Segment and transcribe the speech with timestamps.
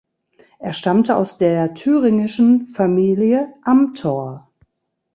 [0.57, 4.49] Er stammte aus der thüringischen Familie Amthor.